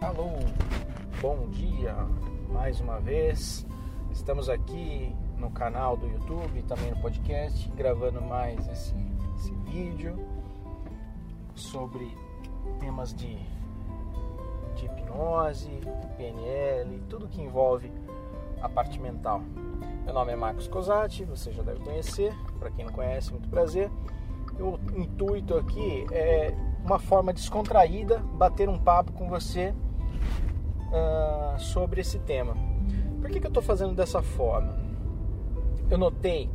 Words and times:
Alô, 0.00 0.30
bom 1.20 1.48
dia 1.50 1.92
mais 2.50 2.80
uma 2.80 3.00
vez. 3.00 3.66
Estamos 4.12 4.48
aqui 4.48 5.12
no 5.36 5.50
canal 5.50 5.96
do 5.96 6.06
YouTube, 6.06 6.62
também 6.62 6.92
no 6.92 7.00
podcast, 7.00 7.68
gravando 7.72 8.22
mais 8.22 8.68
esse, 8.68 8.94
esse 9.34 9.52
vídeo 9.68 10.16
sobre 11.56 12.16
temas 12.78 13.12
de, 13.12 13.36
de 14.76 14.86
hipnose, 14.86 15.80
PNL, 16.16 17.02
tudo 17.08 17.26
que 17.26 17.42
envolve 17.42 17.90
a 18.62 18.68
parte 18.68 19.00
mental. 19.00 19.42
Meu 20.04 20.14
nome 20.14 20.30
é 20.30 20.36
Marcos 20.36 20.68
Cosati, 20.68 21.24
você 21.24 21.50
já 21.50 21.64
deve 21.64 21.80
conhecer, 21.80 22.32
para 22.60 22.70
quem 22.70 22.84
não 22.84 22.92
conhece, 22.92 23.32
muito 23.32 23.48
prazer. 23.48 23.90
O 24.60 24.78
intuito 24.96 25.56
aqui 25.56 26.06
é 26.12 26.54
uma 26.84 27.00
forma 27.00 27.32
descontraída 27.32 28.20
bater 28.20 28.68
um 28.68 28.78
papo 28.78 29.12
com 29.12 29.28
você 29.28 29.74
uh, 30.88 31.58
sobre 31.58 32.00
esse 32.00 32.18
tema. 32.20 32.54
Por 33.20 33.30
que, 33.30 33.40
que 33.40 33.46
eu 33.46 33.50
estou 33.50 33.62
fazendo 33.62 33.94
dessa 33.94 34.22
forma? 34.22 34.76
Eu 35.90 35.98
notei 35.98 36.48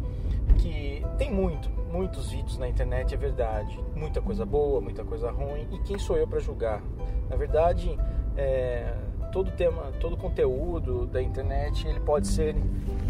que 0.57 1.03
tem 1.17 1.31
muito, 1.31 1.69
muitos 1.91 2.31
vídeos 2.31 2.57
na 2.57 2.67
internet, 2.67 3.13
é 3.13 3.17
verdade. 3.17 3.79
Muita 3.95 4.21
coisa 4.21 4.45
boa, 4.45 4.79
muita 4.79 5.03
coisa 5.03 5.31
ruim. 5.31 5.67
E 5.71 5.79
quem 5.79 5.97
sou 5.97 6.17
eu 6.17 6.27
para 6.27 6.39
julgar? 6.39 6.81
Na 7.29 7.35
verdade, 7.35 7.97
é, 8.37 8.93
todo 9.31 9.51
tema, 9.51 9.91
todo 9.99 10.15
conteúdo 10.15 11.05
da 11.07 11.21
internet 11.21 11.87
ele 11.87 11.99
pode 11.99 12.27
ser 12.27 12.55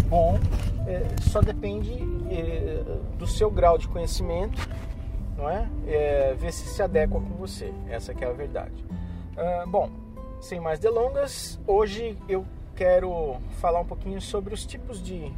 bom, 0.08 0.40
é, 0.88 1.04
só 1.21 1.41
depende 1.41 1.94
é, 2.30 2.84
do 3.18 3.27
seu 3.27 3.52
grau 3.52 3.77
de 3.77 3.88
conhecimento, 3.88 4.62
não 5.38 5.49
é? 5.49 5.68
é? 5.88 6.34
Ver 6.38 6.52
se 6.52 6.66
se 6.68 6.82
adequa 6.82 7.20
com 7.20 7.35
você. 7.35 7.74
Essa 7.90 8.13
é 8.13 8.26
a 8.26 8.32
verdade. 8.32 8.85
Ah, 9.35 9.66
bom, 9.68 9.90
sem 10.43 10.59
mais 10.59 10.77
delongas, 10.77 11.57
hoje 11.65 12.17
eu 12.27 12.45
quero 12.75 13.37
falar 13.62 13.79
um 13.79 13.85
pouquinho 13.85 14.20
sobre 14.20 14.54
os 14.54 14.65
tipos 14.65 15.01
de, 15.01 15.31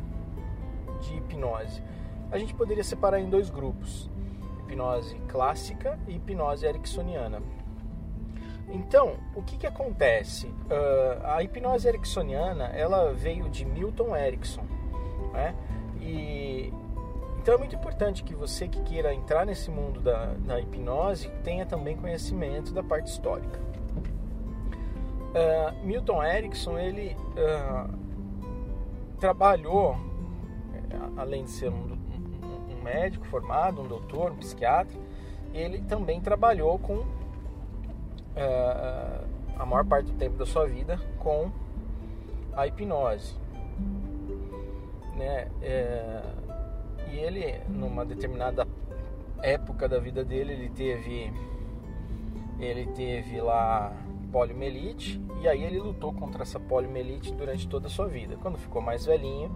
de 0.99 1.17
hipnose. 1.17 1.83
A 2.31 2.39
gente 2.39 2.55
poderia 2.55 2.83
separar 2.83 3.19
em 3.19 3.29
dois 3.29 3.51
grupos: 3.51 4.09
hipnose 4.61 5.15
clássica 5.27 5.99
e 6.07 6.15
hipnose 6.15 6.65
ericksoniana. 6.65 7.39
Então, 8.67 9.17
o 9.35 9.43
que, 9.43 9.57
que 9.57 9.67
acontece? 9.67 10.47
Uh, 10.47 11.23
a 11.23 11.43
hipnose 11.43 11.87
ericksoniana 11.87 12.65
ela 12.69 13.13
veio 13.13 13.47
de 13.47 13.63
Milton 13.63 14.15
Erickson, 14.17 14.63
né? 15.31 15.53
E 16.01 16.73
então 17.37 17.53
é 17.53 17.57
muito 17.59 17.75
importante 17.75 18.23
que 18.23 18.33
você 18.33 18.67
que 18.67 18.81
queira 18.81 19.13
entrar 19.13 19.45
nesse 19.45 19.69
mundo 19.69 19.99
da, 19.99 20.33
da 20.33 20.59
hipnose 20.59 21.29
tenha 21.43 21.63
também 21.63 21.95
conhecimento 21.95 22.73
da 22.73 22.81
parte 22.81 23.11
histórica. 23.11 23.64
Uh, 25.35 25.85
Milton 25.85 26.23
Erickson 26.23 26.79
ele 26.79 27.13
uh, 27.35 27.93
trabalhou, 29.19 29.97
além 31.17 31.43
de 31.43 31.49
ser 31.51 31.69
um, 31.69 31.97
um, 32.71 32.81
médico 32.81 33.25
formado, 33.25 33.81
um 33.81 33.87
doutor, 33.87 34.31
um 34.31 34.37
psiquiatra, 34.37 34.97
ele 35.53 35.81
também 35.81 36.21
trabalhou 36.21 36.79
com 36.79 36.99
uh, 36.99 37.05
a 39.57 39.65
maior 39.65 39.83
parte 39.85 40.09
do 40.09 40.17
tempo 40.17 40.37
da 40.37 40.45
sua 40.45 40.65
vida 40.67 40.97
com 41.19 41.51
a 42.53 42.65
hipnose. 42.65 43.35
Né? 45.17 45.49
É, 45.61 46.21
e 47.11 47.17
ele, 47.17 47.59
numa 47.67 48.05
determinada 48.05 48.65
época 49.41 49.89
da 49.89 49.99
vida 49.99 50.23
dele, 50.23 50.53
ele 50.53 50.69
teve, 50.69 51.33
ele 52.57 52.85
teve 52.87 53.41
lá 53.41 53.91
poliomielite 54.35 55.21
e 55.41 55.47
aí 55.47 55.63
ele 55.63 55.79
lutou 55.79 56.11
contra 56.11 56.41
essa 56.43 56.59
poliomielite 56.59 57.33
durante 57.33 57.65
toda 57.69 57.87
a 57.87 57.89
sua 57.89 58.05
vida. 58.05 58.35
Quando 58.41 58.57
ficou 58.57 58.81
mais 58.81 59.05
velhinho, 59.05 59.49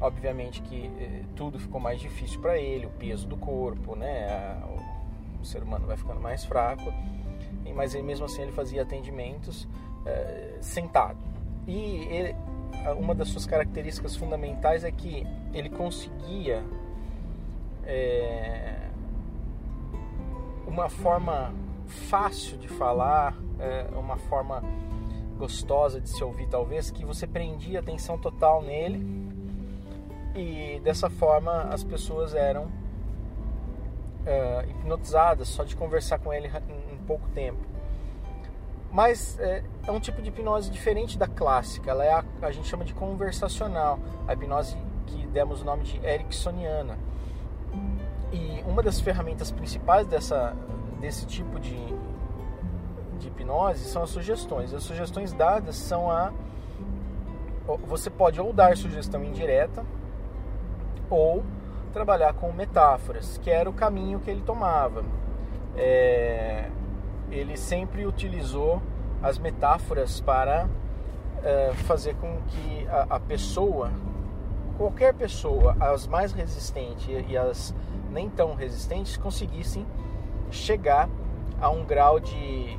obviamente 0.00 0.60
que 0.62 0.90
eh, 0.98 1.22
tudo 1.36 1.60
ficou 1.60 1.80
mais 1.80 2.00
difícil 2.00 2.40
para 2.40 2.58
ele, 2.58 2.86
o 2.86 2.90
peso 2.90 3.28
do 3.28 3.36
corpo, 3.36 3.94
né? 3.94 4.60
O, 5.38 5.42
o 5.42 5.44
ser 5.44 5.62
humano 5.62 5.86
vai 5.86 5.96
ficando 5.96 6.20
mais 6.20 6.44
fraco 6.44 6.92
mas 7.74 7.94
ele, 7.94 8.04
mesmo 8.04 8.24
assim 8.24 8.42
ele 8.42 8.52
fazia 8.52 8.82
atendimentos 8.82 9.68
é, 10.06 10.56
sentado. 10.60 11.18
E 11.66 12.06
ele, 12.10 12.36
uma 12.98 13.14
das 13.14 13.28
suas 13.28 13.46
características 13.46 14.16
fundamentais 14.16 14.84
é 14.84 14.90
que 14.90 15.26
ele 15.52 15.70
conseguia 15.70 16.64
é, 17.84 18.88
uma 20.66 20.88
forma 20.88 21.52
fácil 21.86 22.58
de 22.58 22.68
falar, 22.68 23.36
é, 23.58 23.86
uma 23.96 24.16
forma 24.16 24.62
gostosa 25.38 26.00
de 26.00 26.08
se 26.08 26.22
ouvir 26.22 26.48
talvez, 26.48 26.90
que 26.90 27.04
você 27.04 27.26
prendia 27.26 27.80
atenção 27.80 28.18
total 28.18 28.62
nele 28.62 29.04
e 30.34 30.80
dessa 30.80 31.10
forma 31.10 31.62
as 31.70 31.84
pessoas 31.84 32.34
eram 32.34 32.64
uh, 32.64 34.70
hipnotizadas 34.70 35.48
só 35.48 35.64
de 35.64 35.76
conversar 35.76 36.18
com 36.18 36.32
ele 36.32 36.48
pouco 37.06 37.28
tempo. 37.30 37.58
Mas 38.90 39.38
é, 39.40 39.64
é, 39.86 39.90
um 39.90 39.98
tipo 39.98 40.22
de 40.22 40.28
hipnose 40.28 40.70
diferente 40.70 41.18
da 41.18 41.26
clássica, 41.26 41.90
ela 41.90 42.04
é 42.04 42.12
a, 42.12 42.24
a 42.42 42.50
gente 42.50 42.68
chama 42.68 42.84
de 42.84 42.94
conversacional, 42.94 43.98
a 44.26 44.32
hipnose 44.32 44.76
que 45.06 45.26
demos 45.28 45.62
o 45.62 45.64
nome 45.64 45.82
de 45.82 45.98
ericksoniana. 46.04 46.96
E 48.32 48.62
uma 48.66 48.82
das 48.82 49.00
ferramentas 49.00 49.50
principais 49.50 50.06
dessa, 50.06 50.56
desse 51.04 51.26
tipo 51.26 51.60
de, 51.60 51.76
de 53.18 53.28
hipnose 53.28 53.84
são 53.84 54.02
as 54.02 54.10
sugestões. 54.10 54.72
As 54.72 54.82
sugestões 54.82 55.34
dadas 55.34 55.76
são 55.76 56.10
a. 56.10 56.32
Você 57.86 58.08
pode 58.08 58.40
ou 58.40 58.52
dar 58.52 58.76
sugestão 58.76 59.22
indireta 59.22 59.84
ou 61.10 61.44
trabalhar 61.92 62.32
com 62.32 62.50
metáforas, 62.52 63.38
que 63.38 63.50
era 63.50 63.68
o 63.68 63.72
caminho 63.72 64.18
que 64.18 64.30
ele 64.30 64.42
tomava. 64.42 65.04
É, 65.76 66.70
ele 67.30 67.56
sempre 67.56 68.06
utilizou 68.06 68.82
as 69.22 69.38
metáforas 69.38 70.20
para 70.20 70.66
uh, 70.66 71.74
fazer 71.84 72.14
com 72.16 72.40
que 72.48 72.86
a, 72.88 73.16
a, 73.16 73.20
pessoa, 73.20 73.90
qualquer 74.76 75.14
pessoa, 75.14 75.76
as 75.80 76.06
mais 76.06 76.32
resistentes 76.32 77.08
e 77.28 77.36
as 77.36 77.74
nem 78.10 78.28
tão 78.28 78.54
resistentes, 78.54 79.16
conseguissem 79.16 79.86
chegar 80.54 81.08
a 81.60 81.68
um 81.68 81.84
grau 81.84 82.18
de, 82.20 82.78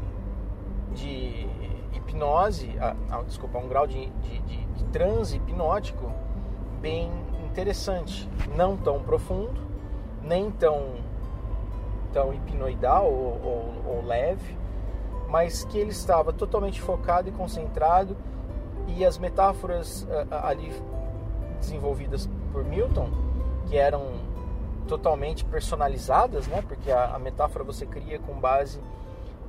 de 0.94 1.48
hipnose, 1.94 2.76
a, 2.80 2.96
a, 3.18 3.22
desculpa, 3.24 3.58
a 3.58 3.62
um 3.62 3.68
grau 3.68 3.86
de, 3.86 4.08
de, 4.08 4.40
de, 4.40 4.66
de 4.66 4.84
transe 4.86 5.38
hipnótico 5.38 6.12
bem 6.82 7.12
interessante, 7.46 8.30
não 8.56 8.76
tão 8.78 9.02
profundo, 9.02 9.62
nem 10.22 10.52
tão 10.52 11.04
tão 12.12 12.34
hipnoidal 12.34 13.12
ou, 13.12 13.42
ou, 13.44 13.96
ou 13.96 14.06
leve, 14.06 14.58
mas 15.28 15.66
que 15.66 15.78
ele 15.78 15.92
estava 15.92 16.32
totalmente 16.32 16.82
focado 16.82 17.28
e 17.28 17.32
concentrado. 17.32 18.16
E 18.88 19.04
as 19.04 19.18
metáforas 19.18 20.04
uh, 20.04 20.34
ali 20.46 20.72
desenvolvidas 21.60 22.30
por 22.54 22.64
Milton, 22.64 23.10
que 23.66 23.76
eram 23.76 24.14
totalmente 24.88 25.44
personalizadas, 25.46 26.48
né? 26.48 26.64
Porque 26.68 26.92
a, 26.92 27.16
a, 27.16 27.20
metáfora 27.20 27.64
você 27.64 27.86
cria 27.86 28.20
com 28.20 28.34
base 28.40 28.80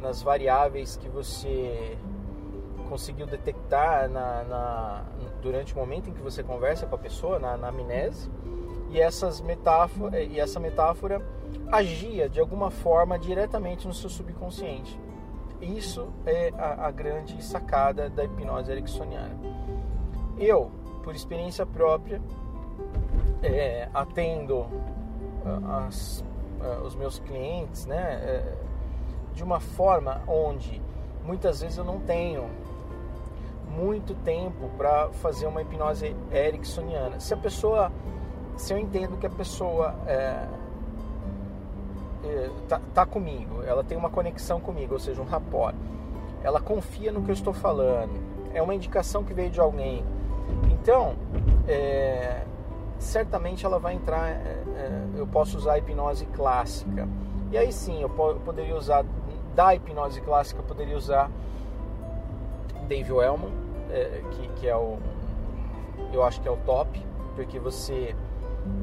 nas 0.01 0.23
variáveis 0.23 0.97
que 0.97 1.09
você 1.09 1.97
conseguiu 2.89 3.27
detectar 3.27 4.09
na, 4.09 4.45
na, 4.45 5.05
durante 5.43 5.75
o 5.75 5.79
momento 5.79 6.09
em 6.09 6.13
que 6.13 6.21
você 6.21 6.43
conversa 6.43 6.87
com 6.87 6.95
a 6.95 6.99
pessoa, 6.99 7.39
na, 7.39 7.57
na 7.57 7.69
amnese 7.69 8.31
e, 8.91 9.01
essas 9.01 9.41
metáfora, 9.41 10.23
e 10.23 10.39
essa 10.39 10.61
metáfora 10.61 11.21
agia 11.71 12.29
de 12.29 12.41
alguma 12.41 12.71
forma 12.71 13.19
diretamente 13.19 13.87
no 13.87 13.95
seu 13.95 14.09
subconsciente. 14.09 14.99
Isso 15.61 16.09
é 16.25 16.53
a, 16.57 16.87
a 16.87 16.91
grande 16.91 17.43
sacada 17.43 18.09
da 18.09 18.25
hipnose 18.25 18.71
ericksoniana. 18.71 19.37
Eu, 20.39 20.71
por 21.03 21.15
experiência 21.15 21.65
própria, 21.65 22.21
é, 23.43 23.89
atendo 23.95 24.67
as, 25.85 26.25
os 26.85 26.95
meus 26.95 27.19
clientes 27.21 27.87
né, 27.87 28.21
é, 28.23 28.55
de 29.35 29.43
uma 29.43 29.61
forma 29.61 30.23
onde 30.27 30.83
muitas 31.25 31.61
vezes 31.61 31.79
eu 31.79 31.85
não 31.85 32.01
tenho 32.01 32.49
muito 33.69 34.15
tempo 34.15 34.71
para 34.77 35.11
fazer 35.11 35.47
uma 35.47 35.61
hipnose 35.61 36.17
ericksoniana. 36.33 37.21
Se 37.21 37.35
a 37.35 37.37
pessoa 37.37 37.93
se 38.57 38.73
eu 38.73 38.79
entendo 38.79 39.19
que 39.19 39.27
a 39.27 39.31
pessoa 39.31 39.95
é, 40.07 40.49
é, 42.25 42.51
tá, 42.69 42.81
tá, 42.95 43.07
comigo, 43.07 43.63
ela 43.63 43.85
tem 43.85 43.97
uma 43.97 44.11
conexão 44.11 44.59
comigo, 44.59 44.95
ou 44.95 45.01
seja, 45.01 45.21
um 45.21 45.27
rapport, 45.27 45.75
ela 46.43 46.61
confia 46.61 47.13
no 47.13 47.23
que 47.23 47.31
eu 47.31 47.35
estou 47.35 47.53
falando, 47.53 48.19
é 48.55 48.63
uma 48.63 48.75
indicação 48.75 49.23
que 49.23 49.35
veio 49.35 49.51
de 49.51 49.61
alguém. 49.61 50.05
Então, 50.71 51.17
é, 51.69 52.45
certamente 52.99 53.65
ela 53.65 53.79
vai 53.79 53.95
entrar, 53.95 54.29
é, 54.29 54.63
é, 54.77 55.03
eu 55.17 55.27
posso 55.27 55.59
usar 55.59 55.75
a 55.75 55.79
hipnose 55.79 56.27
clássica. 56.27 57.09
E 57.51 57.59
aí 57.59 57.73
sim, 57.73 58.03
eu, 58.03 58.09
poderia 58.09 58.77
usar, 58.77 59.05
da 59.55 59.75
hipnose 59.75 60.21
clássica, 60.21 60.61
eu 60.61 60.65
poderia 60.65 60.97
usar 60.97 61.31
Dave 62.89 63.13
Wellman, 63.13 63.53
é, 63.91 64.23
que, 64.31 64.49
que 64.49 64.69
é 64.69 64.77
o 64.77 64.99
eu 66.13 66.23
acho 66.23 66.41
que 66.41 66.49
é 66.49 66.51
o 66.51 66.57
top, 66.59 67.03
porque 67.35 67.59
você 67.59 68.15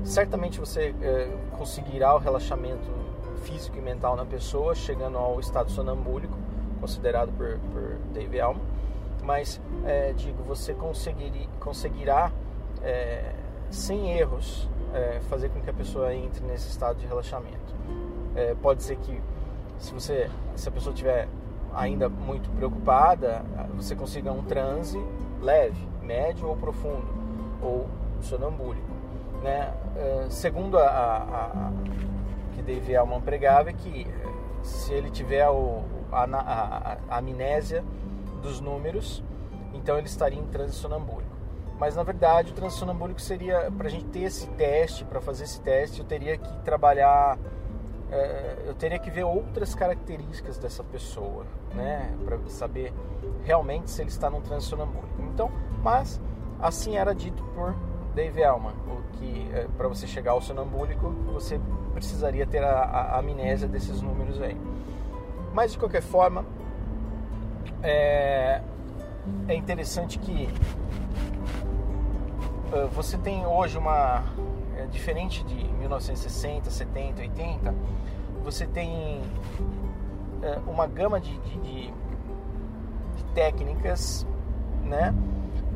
certamente 0.04 0.60
você 0.60 0.94
é, 1.02 1.36
conseguirá 1.58 2.16
o 2.16 2.18
relaxamento 2.18 2.92
físico 3.44 3.78
e 3.78 3.82
mental 3.82 4.16
na 4.16 4.26
pessoa, 4.26 4.74
chegando 4.74 5.18
ao 5.18 5.40
estado 5.40 5.70
sonambúlico, 5.72 6.38
considerado 6.80 7.32
por, 7.34 7.60
por 7.72 7.98
Dave 8.14 8.38
Elman. 8.38 8.62
Mas, 9.24 9.62
é, 9.86 10.14
digo, 10.14 10.44
você 10.44 10.74
conseguir, 10.74 11.50
conseguirá, 11.60 12.32
é, 12.82 13.34
sem 13.74 14.12
erros, 14.12 14.70
é, 14.94 15.20
fazer 15.30 15.50
com 15.50 15.60
que 15.62 15.70
a 15.70 15.74
pessoa 15.74 16.14
entre 16.14 16.46
nesse 16.46 16.70
estado 16.70 17.00
de 17.00 17.08
relaxamento. 17.08 17.74
É, 18.36 18.56
pode 18.56 18.84
ser 18.84 18.98
que, 18.98 19.22
se, 19.80 19.94
você, 19.94 20.30
se 20.56 20.70
a 20.70 20.72
pessoa 20.72 20.94
estiver 20.94 21.28
ainda 21.74 22.08
muito 22.08 22.50
preocupada, 22.52 23.44
você 23.76 23.96
consiga 23.96 24.32
um 24.32 24.44
transe 24.44 25.04
leve, 25.42 25.88
médio 26.02 26.48
ou 26.48 26.56
profundo, 26.56 27.08
ou 27.62 27.88
sonambúlico. 28.22 28.88
Né? 29.42 29.74
É, 29.96 30.28
segundo 30.30 30.78
a, 30.78 30.88
a, 30.88 31.46
a 31.46 31.72
que 32.56 32.62
Dave 32.62 32.94
Elman 32.94 33.22
pregava, 33.22 33.72
é 33.72 33.74
que 33.74 34.08
eh, 34.08 34.64
se 34.64 34.94
ele 34.94 35.10
tiver 35.10 35.50
o, 35.50 35.84
a, 36.12 36.24
a, 36.24 36.98
a 37.10 37.18
amnésia 37.18 37.84
dos 38.42 38.62
números, 38.62 39.24
então 39.74 39.98
ele 39.98 40.08
estaria 40.08 40.40
em 40.40 40.46
transe 40.46 40.76
sonambúlico. 40.76 41.33
Mas 41.84 41.98
na 41.98 42.04
verdade 42.04 42.54
o 42.54 42.56
transe 42.56 42.78
sonambúlico 42.78 43.20
seria, 43.20 43.70
para 43.70 43.88
a 43.88 43.92
gente 43.92 44.06
ter 44.06 44.22
esse 44.22 44.48
teste, 44.52 45.04
para 45.04 45.20
fazer 45.20 45.44
esse 45.44 45.60
teste, 45.60 46.00
eu 46.00 46.06
teria 46.06 46.38
que 46.38 46.58
trabalhar, 46.60 47.38
é, 48.10 48.64
eu 48.68 48.74
teria 48.74 48.98
que 48.98 49.12
ver 49.12 49.26
outras 49.26 49.76
características 49.76 50.58
dessa 50.58 50.82
pessoa, 50.82 51.46
né, 51.76 52.16
para 52.24 52.40
saber 52.48 52.94
realmente 53.44 53.92
se 53.92 54.02
ele 54.02 54.10
está 54.10 54.30
num 54.30 54.40
transe 54.40 54.68
sonambúlico. 54.68 55.22
Então, 55.24 55.52
mas 55.84 56.22
assim 56.58 56.96
era 56.96 57.14
dito 57.14 57.44
por 57.54 57.76
Dave 58.16 58.42
Elman, 58.42 58.76
o 58.88 59.18
que 59.18 59.50
é, 59.54 59.68
para 59.76 59.90
você 59.90 60.08
chegar 60.08 60.32
ao 60.32 60.42
sonambúlico 60.42 61.10
você 61.34 61.60
precisaria 61.94 62.48
ter 62.48 62.64
a, 62.64 62.80
a, 62.80 63.20
amnésia 63.20 63.68
desses 63.68 64.02
números 64.02 64.42
aí. 64.42 64.58
Mas 65.54 65.74
de 65.74 65.78
qualquer 65.78 66.02
forma, 66.02 66.46
é, 67.84 68.62
é 69.50 69.54
interessante 69.54 70.18
que 70.18 70.48
você 72.92 73.18
tem 73.18 73.46
hoje 73.46 73.78
uma. 73.78 74.24
É, 74.76 74.88
diferente 74.88 75.44
de 75.44 75.56
1960, 75.56 76.72
70, 76.72 77.22
80, 77.22 77.76
você 78.44 78.66
tem 78.66 79.22
uh, 80.42 80.70
uma 80.70 80.88
gama 80.88 81.20
de, 81.20 81.38
de, 81.38 81.60
de, 81.60 81.94
de, 83.16 83.24
técnicas, 83.36 84.26
né? 84.84 85.14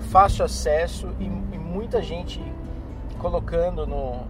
fácil 0.09 0.43
acesso 0.45 1.13
e, 1.19 1.25
e 1.25 1.57
muita 1.59 2.01
gente 2.01 2.41
colocando 3.19 3.85
no, 3.85 4.25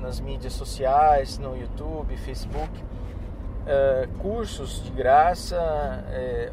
nas 0.00 0.18
mídias 0.18 0.54
sociais, 0.54 1.38
no 1.38 1.56
YouTube, 1.56 2.16
Facebook, 2.16 2.70
uh, 2.82 4.08
cursos 4.18 4.82
de 4.82 4.90
graça 4.90 5.56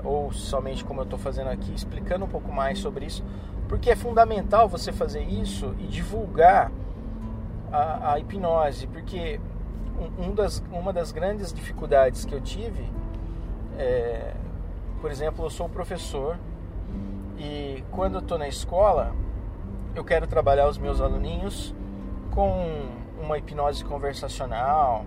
uh, 0.04 0.07
ou 0.07 0.31
somente 0.31 0.83
como 0.83 1.01
eu 1.01 1.06
estou 1.06 1.19
fazendo 1.19 1.50
aqui, 1.50 1.74
explicando 1.74 2.25
um 2.25 2.30
pouco 2.30 2.51
mais 2.51 2.80
sobre 2.80 3.06
isso, 3.06 3.24
porque 3.68 3.89
é 3.89 3.95
fundamental 3.95 4.68
você 4.68 4.92
fazer 4.92 5.24
isso 5.24 5.75
e 5.80 5.88
divulgar 5.88 6.71
a, 7.71 8.13
a 8.13 8.19
hipnose, 8.19 8.88
porque 8.88 9.39
um, 10.00 10.25
um 10.25 10.36
das, 10.36 10.63
uma 10.71 10.94
das 10.94 11.12
grandes 11.12 11.51
dificuldades 11.51 12.25
que 12.25 12.33
eu 12.33 12.42
tive, 12.42 12.89
é, 13.77 14.33
por 15.01 15.12
exemplo, 15.12 15.45
eu 15.45 15.50
sou 15.50 15.68
professor 15.68 16.38
e 17.38 17.83
quando 17.92 18.15
eu 18.15 18.19
estou 18.19 18.38
na 18.38 18.48
escola, 18.48 19.13
eu 19.95 20.04
quero 20.04 20.27
trabalhar 20.27 20.68
os 20.68 20.77
meus 20.77 21.01
aluninhos 21.01 21.74
com 22.31 22.89
uma 23.19 23.38
hipnose 23.38 23.83
conversacional, 23.83 25.06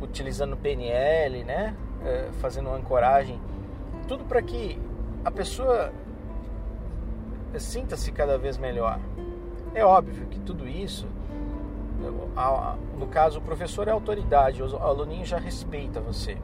utilizando 0.00 0.56
PNL, 0.56 1.44
né? 1.44 1.74
É, 2.04 2.28
fazendo 2.40 2.70
ancoragem, 2.70 3.40
tudo 4.06 4.24
para 4.24 4.40
que 4.40 4.78
a 5.24 5.30
pessoa 5.30 5.92
sinta-se 7.56 8.12
cada 8.12 8.36
vez 8.36 8.58
melhor. 8.58 8.98
É 9.74 9.84
óbvio 9.84 10.26
que 10.26 10.38
tudo 10.40 10.66
isso, 10.66 11.06
no 12.96 13.06
caso, 13.06 13.38
o 13.38 13.42
professor 13.42 13.88
é 13.88 13.90
autoridade, 13.90 14.62
o 14.62 14.76
aluninho 14.76 15.24
já 15.24 15.38
respeita 15.38 16.00
você, 16.00 16.38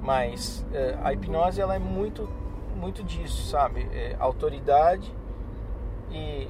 mas 0.00 0.64
é, 0.72 0.98
a 1.02 1.12
hipnose 1.12 1.60
ela 1.60 1.74
é 1.74 1.78
muito, 1.78 2.28
muito 2.76 3.02
disso, 3.02 3.48
sabe? 3.48 3.88
É 3.92 4.16
autoridade 4.18 5.14
e, 6.10 6.48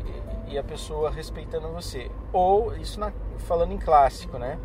e 0.49 0.59
a 0.59 0.63
pessoa 0.63 1.11
respeitando 1.11 1.69
você. 1.69 2.11
Ou 2.33 2.77
isso 2.77 2.99
na, 2.99 3.13
falando 3.39 3.73
em 3.73 3.79
clássico, 3.79 4.39
né? 4.39 4.59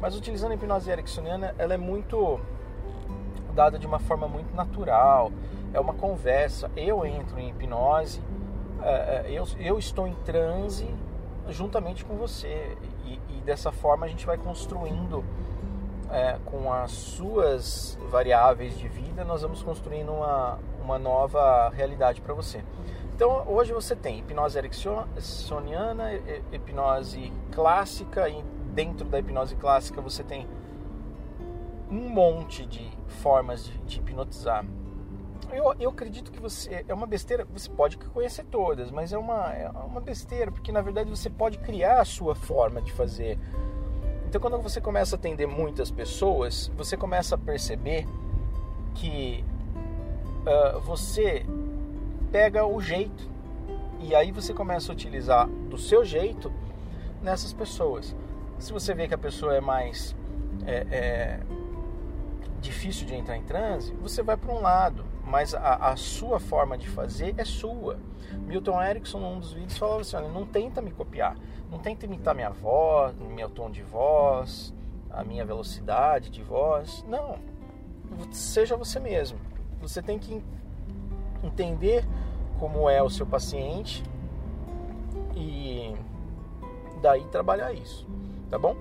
Mas 0.00 0.16
utilizando 0.16 0.52
a 0.52 0.54
hipnose 0.54 0.90
ericksoniana, 0.90 1.54
ela 1.56 1.74
é 1.74 1.78
muito 1.78 2.38
dada 3.54 3.78
de 3.78 3.86
uma 3.86 3.98
forma 3.98 4.28
muito 4.28 4.54
natural. 4.54 5.32
É 5.72 5.80
uma 5.80 5.94
conversa. 5.94 6.70
Eu 6.76 7.06
entro 7.06 7.38
em 7.38 7.48
hipnose, 7.48 8.20
eu, 9.28 9.46
eu 9.58 9.78
estou 9.78 10.06
em 10.06 10.14
transe 10.24 10.88
juntamente 11.48 12.04
com 12.04 12.16
você. 12.16 12.76
E, 13.04 13.20
e 13.28 13.40
dessa 13.44 13.70
forma 13.70 14.06
a 14.06 14.08
gente 14.08 14.24
vai 14.26 14.36
construindo 14.36 15.24
é, 16.10 16.38
com 16.44 16.72
as 16.72 16.92
suas 16.92 17.98
variáveis 18.10 18.78
de 18.78 18.88
vida, 18.88 19.24
nós 19.24 19.42
vamos 19.42 19.62
construindo 19.62 20.12
uma, 20.12 20.58
uma 20.82 20.98
nova 20.98 21.68
realidade 21.70 22.20
para 22.20 22.34
você. 22.34 22.64
Então 23.14 23.44
hoje 23.46 23.72
você 23.72 23.94
tem 23.94 24.18
hipnose 24.18 24.58
ericksoniana, 24.58 26.10
hipnose 26.52 27.32
clássica 27.52 28.28
e 28.28 28.42
dentro 28.72 29.06
da 29.06 29.18
hipnose 29.18 29.54
clássica 29.56 30.00
você 30.00 30.22
tem 30.24 30.48
um 31.90 32.08
monte 32.08 32.66
de 32.66 32.90
formas 33.06 33.64
de, 33.64 33.78
de 33.78 33.98
hipnotizar. 33.98 34.64
Eu, 35.52 35.74
eu, 35.78 35.90
acredito 35.90 36.32
que 36.32 36.40
você 36.40 36.84
é 36.88 36.94
uma 36.94 37.06
besteira, 37.06 37.46
você 37.52 37.70
pode 37.70 37.96
conhecer 37.98 38.44
todas, 38.44 38.90
mas 38.90 39.12
é 39.12 39.18
uma, 39.18 39.52
é 39.52 39.68
uma 39.68 40.00
besteira, 40.00 40.50
porque 40.50 40.72
na 40.72 40.80
verdade 40.80 41.10
você 41.10 41.30
pode 41.30 41.58
criar 41.58 42.00
a 42.00 42.04
sua 42.04 42.34
forma 42.34 42.80
de 42.80 42.92
fazer. 42.92 43.38
Então 44.26 44.40
quando 44.40 44.60
você 44.60 44.80
começa 44.80 45.16
a 45.16 45.18
atender 45.18 45.46
muitas 45.46 45.90
pessoas, 45.90 46.70
você 46.76 46.96
começa 46.96 47.34
a 47.34 47.38
perceber 47.38 48.06
que 48.94 49.44
uh, 50.44 50.80
você 50.80 51.44
pega 52.32 52.66
o 52.66 52.80
jeito 52.80 53.28
e 54.00 54.14
aí 54.14 54.32
você 54.32 54.52
começa 54.52 54.90
a 54.90 54.92
utilizar 54.92 55.48
do 55.48 55.78
seu 55.78 56.04
jeito 56.04 56.52
nessas 57.22 57.52
pessoas. 57.52 58.14
Se 58.58 58.72
você 58.72 58.94
vê 58.94 59.08
que 59.08 59.14
a 59.14 59.18
pessoa 59.18 59.54
é 59.54 59.60
mais 59.60 60.14
é, 60.66 60.86
é, 60.90 61.40
difícil 62.60 63.06
de 63.06 63.14
entrar 63.14 63.36
em 63.36 63.42
transe, 63.42 63.92
você 63.94 64.22
vai 64.22 64.36
para 64.36 64.52
um 64.52 64.60
lado, 64.60 65.04
mas 65.26 65.54
a, 65.54 65.76
a, 65.76 65.96
sua 65.96 66.38
forma 66.38 66.76
de 66.76 66.88
fazer 66.88 67.34
é 67.38 67.44
sua. 67.44 67.98
Milton 68.46 68.82
Erickson, 68.82 69.18
num 69.18 69.38
dos 69.38 69.52
vídeos, 69.52 69.78
falava 69.78 70.00
assim: 70.02 70.16
olha, 70.16 70.28
não 70.28 70.44
tenta 70.44 70.82
me 70.82 70.90
copiar, 70.90 71.36
não 71.70 71.78
tenta 71.78 72.04
imitar 72.04 72.34
minha 72.34 72.50
voz, 72.50 73.14
meu 73.16 73.48
tom 73.48 73.70
de 73.70 73.82
voz, 73.82 74.74
a 75.10 75.24
minha 75.24 75.44
velocidade 75.44 76.30
de 76.30 76.42
voz. 76.42 77.04
Não, 77.08 77.38
seja 78.30 78.76
você 78.76 79.00
mesmo. 79.00 79.38
Você 79.80 80.02
tem 80.02 80.18
que 80.18 80.42
entender 81.42 82.04
como 82.58 82.88
é 82.88 83.02
o 83.02 83.10
seu 83.10 83.26
paciente 83.26 84.02
e 85.34 85.94
daí 87.00 87.24
trabalhar 87.26 87.72
isso, 87.72 88.06
tá 88.50 88.58
bom? 88.58 88.76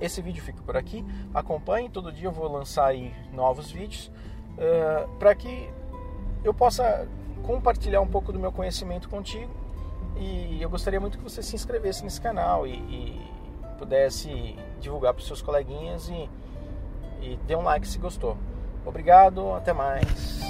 Esse 0.00 0.20
vídeo 0.20 0.42
fica 0.42 0.62
por 0.62 0.76
aqui. 0.76 1.04
Acompanhe, 1.32 1.88
todo 1.88 2.12
dia 2.12 2.26
eu 2.26 2.32
vou 2.32 2.50
lançar 2.50 2.92
novos 3.32 3.70
vídeos 3.70 4.10
eh, 4.58 5.06
para 5.18 5.34
que 5.34 5.68
eu 6.42 6.52
possa 6.52 7.08
compartilhar 7.42 8.00
um 8.00 8.06
pouco 8.06 8.32
do 8.32 8.38
meu 8.38 8.52
conhecimento 8.52 9.08
contigo. 9.08 9.50
E 10.16 10.60
eu 10.60 10.70
gostaria 10.70 11.00
muito 11.00 11.18
que 11.18 11.24
você 11.24 11.42
se 11.42 11.56
inscrevesse 11.56 12.04
nesse 12.04 12.20
canal 12.20 12.66
e, 12.66 12.72
e 12.72 13.20
pudesse 13.78 14.56
divulgar 14.80 15.12
para 15.12 15.20
os 15.20 15.26
seus 15.26 15.42
coleguinhas 15.42 16.08
e, 16.08 16.28
e 17.20 17.38
dê 17.46 17.56
um 17.56 17.62
like 17.62 17.86
se 17.86 17.98
gostou. 17.98 18.36
Obrigado, 18.86 19.52
até 19.52 19.72
mais. 19.72 20.40